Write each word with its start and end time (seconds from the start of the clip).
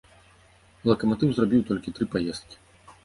Лакаматыў 0.89 1.29
зрабіў 1.35 1.61
толькі 1.73 1.95
тры 1.99 2.05
паездкі. 2.17 2.57